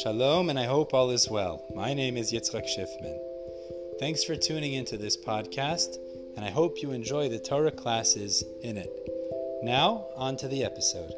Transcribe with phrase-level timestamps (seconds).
[0.00, 1.66] Shalom, and I hope all is well.
[1.74, 3.18] My name is Yitzchak Schiffman.
[4.00, 5.98] Thanks for tuning into this podcast,
[6.34, 8.90] and I hope you enjoy the Torah classes in it.
[9.62, 11.12] Now, on to the episode.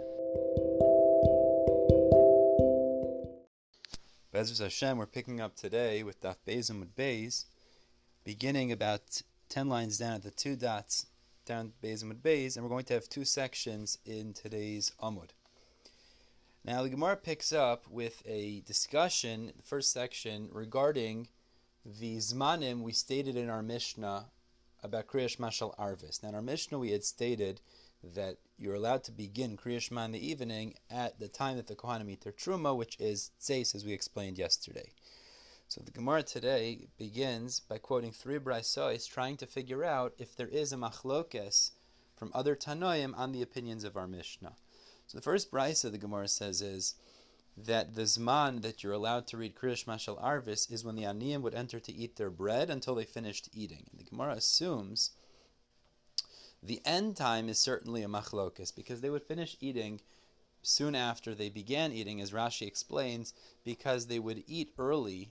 [4.35, 7.45] B'ezras Hashem, we're picking up today with Daf Bezim with Beis,
[8.25, 11.06] beginning about 10 lines down at the two dots
[11.47, 15.31] down Bezim with Beis, and we're going to have two sections in today's Amud.
[16.66, 21.29] Now, the Gemara picks up with a discussion, the first section, regarding
[21.84, 24.30] the Zmanim we stated in our Mishnah
[24.83, 26.23] about Kriyas Shma shel Arvis.
[26.23, 27.61] Now, in our Mishnah, we had stated
[28.03, 32.11] that you're allowed to begin Kriyash in the evening at the time that the Kohanim
[32.11, 34.89] eat their Truma, which is Tzeis, as we explained yesterday.
[35.69, 40.48] So the Gemara today begins by quoting three Braisois, trying to figure out if there
[40.48, 41.73] is a machlokes
[42.17, 44.56] from other Tanoim on the opinions of our Mishnah.
[45.07, 46.95] So the first brisa the Gemara says is
[47.57, 51.05] that the zman that you're allowed to read Kriyas Shma shel Arvis is when the
[51.05, 53.87] Aniyim would enter to eat their bread until they finished eating.
[53.91, 55.11] And the Gemara assumes
[56.62, 60.01] the end time is certainly a machlokas because they would finish eating
[60.62, 63.34] soon after they began eating, as Rashi explains,
[63.65, 65.31] because they would eat early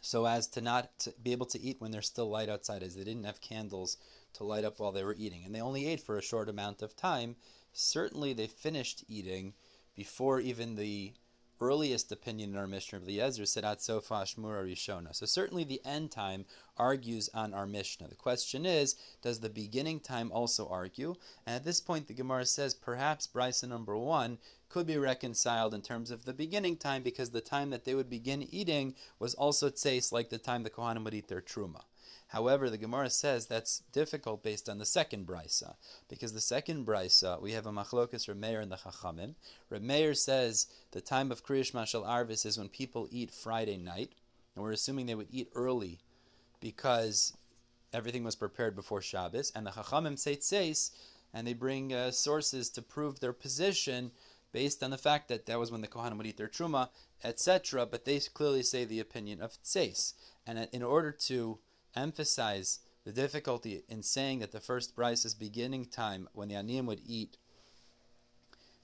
[0.00, 2.94] so as to not to be able to eat when there's still light outside, as
[2.94, 3.96] they didn't have candles
[4.34, 5.42] to light up while they were eating.
[5.44, 7.34] And they only ate for a short amount of time,
[7.72, 9.54] certainly they finished eating
[9.94, 11.12] before even the
[11.60, 15.14] earliest opinion in our Mishnah of Eliezer said at sofa shmura rishona.
[15.14, 16.44] So certainly the end time
[16.76, 18.08] argues on our Mishnah.
[18.08, 21.16] The question is, does the beginning time also argue?
[21.46, 25.82] And at this point, the Gemara says perhaps Brisa number one could be reconciled in
[25.82, 29.70] terms of the beginning time because the time that they would begin eating was also
[29.70, 31.82] tseis like the time the Kohanim would eat their truma.
[32.28, 35.76] However, the Gemara says that's difficult based on the second brisa,
[36.08, 39.34] because the second brisa we have a machlokas Remeir and the Chachamim.
[39.70, 44.12] Remeir says the time of Kriyas Shma shel Arvis is when people eat Friday night,
[44.54, 46.00] and we're assuming they would eat early
[46.60, 47.36] because
[47.92, 50.90] everything was prepared before Shabbos, and the Chachamim say tseis,
[51.32, 54.10] and they bring uh, sources to prove their position
[54.52, 56.88] based on the fact that that was when the Kohanim would eat their truma,
[57.22, 57.86] etc.
[57.86, 60.14] But they clearly say the opinion of tseis,
[60.46, 61.58] and in order to
[61.96, 67.00] emphasize the difficulty in saying that the first is beginning time when the aniyim would
[67.06, 67.38] eat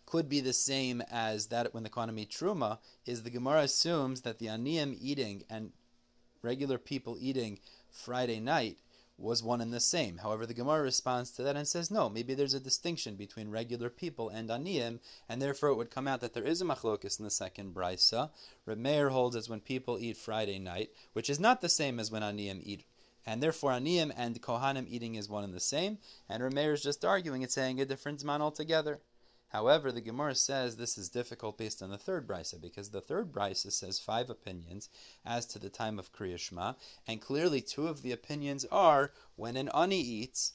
[0.06, 1.88] could be the same as that when the
[2.19, 5.72] eat truma, is the Gemara assumes that the aniyim eating and
[6.43, 7.59] regular people eating
[7.91, 8.78] Friday night
[9.16, 10.19] was one and the same.
[10.19, 13.88] However, the Gemara responds to that and says, no, maybe there's a distinction between regular
[13.88, 14.98] people and aniyim,
[15.28, 18.31] and therefore it would come out that there is a machlokus in the second brisa.
[18.66, 22.22] Remeir holds as when people eat Friday night, which is not the same as when
[22.22, 22.84] aniyim eat
[23.27, 25.99] and therefore Aniyim and Kohanim eating is one and the same,
[26.29, 29.01] and Rameir is just arguing it's saying a different man altogether.
[29.49, 33.33] However, the Gemara says this is difficult based on the third brisa because the third
[33.33, 34.89] brisa says five opinions
[35.25, 36.75] as to the time of Kriyashma,
[37.07, 40.55] and clearly two of the opinions are when an ani eats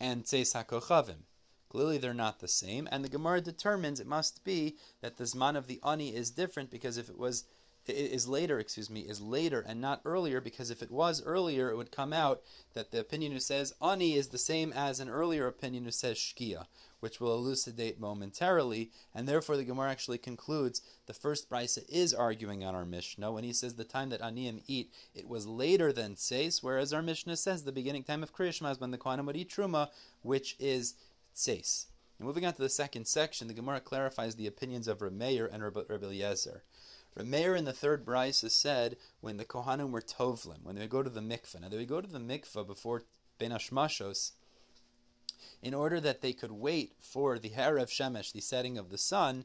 [0.00, 1.22] and Tzeis HaKochavim.
[1.68, 5.56] Clearly, they're not the same, and the Gemara determines it must be that the Zman
[5.56, 7.44] of the ani is different because if it was
[7.86, 11.76] is later, excuse me, is later and not earlier, because if it was earlier, it
[11.76, 12.42] would come out
[12.74, 16.16] that the opinion who says ani is the same as an earlier opinion who says
[16.16, 16.66] shkia,
[17.00, 22.62] which will elucidate momentarily, and therefore the Gemara actually concludes the first brisa is arguing
[22.62, 26.14] on our Mishnah when he says the time that aniyim eat, it was later than
[26.14, 29.36] tseis, whereas our Mishnah says the beginning time of Kriyashma is when the Kohanim would
[29.36, 29.88] eat truma,
[30.22, 30.94] which is
[31.34, 31.86] tseis.
[32.20, 35.80] moving on to the second section, the Gemara clarifies the opinions of Rameir and Rabbi
[35.90, 36.62] Eliezer.
[37.16, 41.10] Rameir in the third brisa said when the Kohanim were tovlim, when they go to
[41.10, 41.60] the mikveh.
[41.60, 43.04] Now they would go to the mikveh before
[43.38, 44.32] Ben Hashmashos
[45.60, 49.44] in order that they could wait for the Harav Shemesh, the setting of the sun,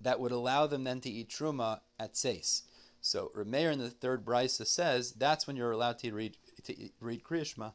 [0.00, 2.62] that would allow them then to eat truma at Tzeis.
[3.00, 7.24] So Rameir in the third brisa says that's when you're allowed to read to read
[7.24, 7.72] Kriyashma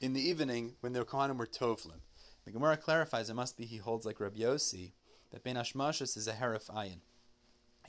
[0.00, 2.00] in the evening when the Kohanim were tovlim.
[2.44, 4.92] The Gemara clarifies it must be he holds like Rabbi Yossi
[5.30, 7.00] that Ben Hashmashos is a Heref Ayin.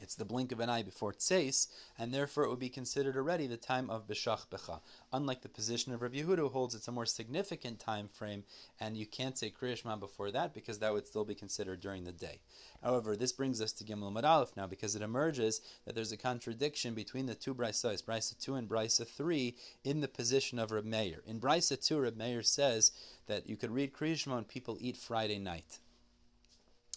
[0.03, 3.47] It's the blink of an eye before tseis, and therefore it would be considered already
[3.47, 4.81] the time of b'shach becha.
[5.13, 8.43] Unlike the position of Rabbi Yehuda, who holds it's a more significant time frame,
[8.81, 12.11] and you can't say kriyashma before that because that would still be considered during the
[12.11, 12.41] day.
[12.83, 16.17] However, this brings us to Gimel Amud Aleph now because it emerges that there's a
[16.17, 19.55] contradiction between the two Brisas, Brisa 2 and Brisa 3,
[19.85, 21.21] in the position of Reb Meir.
[21.25, 22.91] In Brisa 2, Reb Meir says
[23.27, 25.79] that you could read Kriyashma when people eat Friday night.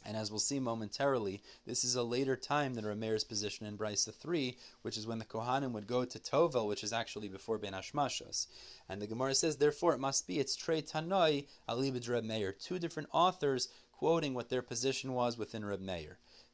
[0.07, 4.15] And as we'll see momentarily, this is a later time than Rameir's position in Brisa
[4.15, 7.73] 3, which is when the Kohanim would go to Tovel, which is actually before Ben
[7.73, 8.47] Hashmashos.
[8.89, 13.09] And the Gemara says, therefore, it must be, it's Trey Tanoi, Alibid Reb two different
[13.11, 15.91] authors quoting what their position was within Reb.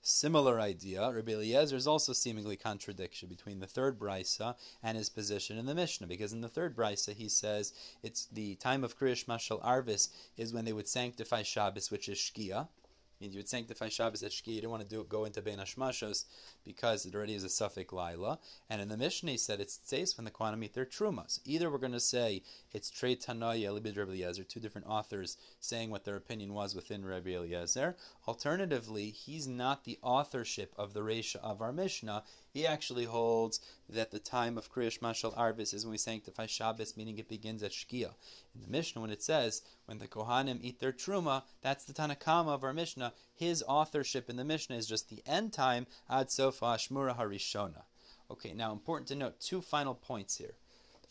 [0.04, 5.58] Similar idea, Rabbi Eliezer is also seemingly contradiction between the third brisa and his position
[5.58, 7.72] in the Mishnah, because in the third brisa he says
[8.02, 12.08] it's the time of Kriyas Shma shel Arvis is when they would sanctify Shabbos, which
[12.08, 12.66] is Shkia,
[13.22, 14.48] means you would sanctify Shabbos at Shki.
[14.48, 16.24] You don't want to do go into Ben Hashmashos
[16.64, 18.38] because it already is a suffix Laila.
[18.68, 21.40] And in the Mishnah, he said it's tzeis when the Kohanim meet their trumas.
[21.44, 22.42] Either we're going to say
[22.72, 27.04] it's Trey Tanaya, Libid Rabbi Eliezer, two different authors saying what their opinion was within
[27.04, 27.96] Rabbi Eliezer.
[28.26, 32.24] Alternatively, he's not the authorship of the Resha of our Mishnah.
[32.52, 36.44] He actually holds that the time of Kriyas Shma shel Arvis is when we sanctify
[36.44, 38.14] Shabbos, meaning it begins at Shkia.
[38.54, 42.14] In the Mishnah, when it says, when the Kohanim eat their Truma, that's the Tanna
[42.14, 43.14] Kamma of our Mishnah.
[43.34, 47.84] His authorship in the Mishnah is just the end time, Ad Sofa Ashmura Harishona.
[48.30, 50.54] Okay, now important to note two final points here.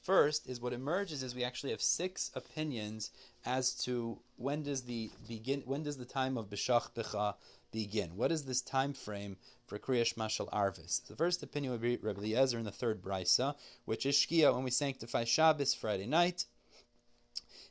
[0.03, 3.11] First is what emerges is we actually have six opinions
[3.45, 7.35] as to when does the begin when does the time of Bishach Becha
[7.71, 8.15] begin?
[8.15, 11.06] What is this time frame for Kriyas Shma shel Arvis?
[11.06, 14.63] The first opinion would be Rabbi Eliezer in the third brisa, which is Shkia when
[14.63, 16.45] we sanctify Shabbos Friday night.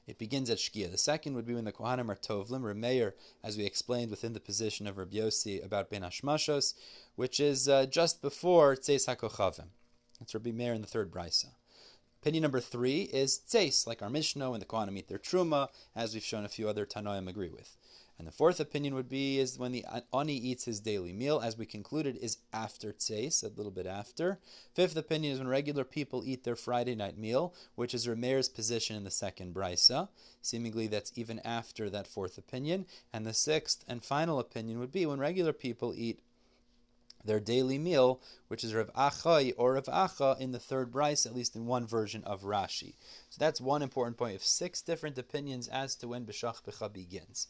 [0.07, 0.91] It begins at Shkia.
[0.91, 3.13] The second would be when the Kohanim are Tovlim, Remeir,
[3.45, 6.75] as we explained within the position of Rabbi Yossi about Ben Hashmashos,
[7.15, 9.69] which is uh, just before Tzeis HaKochavim.
[10.21, 11.51] It's Rabbi Meir in the third brisa.
[12.23, 16.13] Opinion number three is Tzeis, like our Mishnah, when the Kohanim eat their Truma, as
[16.13, 17.77] we've shown a few other Tanoim agree with.
[18.21, 21.57] And the fourth opinion would be is when the ani eats his daily meal, as
[21.57, 24.39] we concluded, is after tzeis, a little bit after.
[24.75, 28.95] Fifth opinion is when regular people eat their Friday night meal, which is Rameir's position
[28.95, 30.11] in the second brisa.
[30.43, 32.85] Seemingly, that's even after that fourth opinion.
[33.11, 36.21] And the sixth and final opinion would be when regular people eat
[37.25, 41.35] their daily meal, which is Rav Achai or Rav Acha in the third brisa, at
[41.35, 42.97] least in one version of Rashi.
[43.31, 47.49] So that's one important point of six different opinions as to when B'Shach B'Cha begins.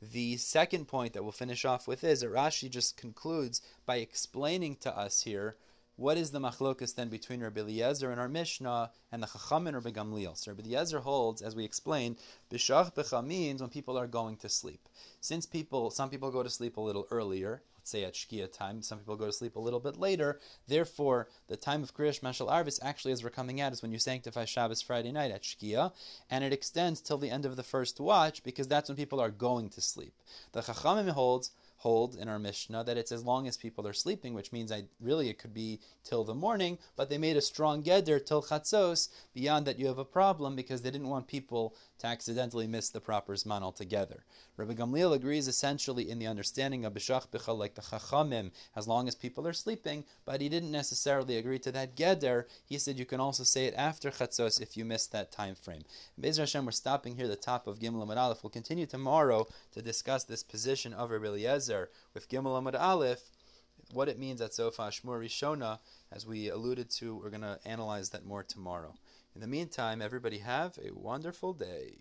[0.00, 4.76] The second point that we'll finish off with is that Rashi just concludes by explaining
[4.76, 5.56] to us here
[5.98, 9.74] what is the machlokas then between Rabbi Eliezer and our Mishnah and the Chacham and
[9.74, 10.36] Rabbi Gamliel?
[10.36, 12.18] So Rabbi Eliezer holds, as we explained,
[12.48, 14.88] bishach becha means when people are going to sleep.
[15.20, 18.82] Since people, some people go to sleep a little earlier, say at Shkia time.
[18.82, 20.40] Some people go to sleep a little bit later.
[20.66, 23.92] Therefore, the time of Kriyas Shma shel Arvis, actually, as we're coming out, is when
[23.92, 25.92] you sanctify Shabbos Friday night at Shkia,
[26.30, 29.30] and it extends till the end of the first watch because that's when people are
[29.30, 30.14] going to sleep.
[30.52, 34.34] The Chachamim holds hold in our Mishnah that it's as long as people are sleeping,
[34.34, 37.82] which means I really it could be till the morning, but they made a strong
[37.82, 39.08] geder till chatzos.
[39.32, 43.00] Beyond that, you have a problem because they didn't want people to accidentally miss the
[43.00, 44.24] proper zman altogether.
[44.56, 49.06] Rabbi Gamliel agrees essentially in the understanding of b'shach b'cha like the chachamim, as long
[49.06, 52.44] as people are sleeping, but he didn't necessarily agree to that geder.
[52.64, 55.84] He said you can also say it after chatzos if you miss that time frame.
[56.20, 58.42] Bezer Hashem, we're stopping here, the top of Gimel Amud Aleph.
[58.42, 61.38] We'll continue tomorrow to discuss this position of Rabbi
[62.14, 63.20] With Gimel Amud Aleph
[63.92, 65.78] what it means at Sofa Shmur Rishona,
[66.12, 68.94] as we alluded to, we're going to analyze that more tomorrow.
[69.34, 71.98] In the meantime, everybody have a wonderful day.